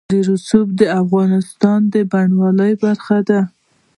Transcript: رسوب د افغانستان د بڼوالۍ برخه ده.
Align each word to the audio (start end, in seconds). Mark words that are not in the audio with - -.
رسوب 0.27 0.67
د 0.79 0.81
افغانستان 1.01 1.79
د 1.93 1.95
بڼوالۍ 2.11 2.73
برخه 2.83 3.17
ده. 3.29 3.41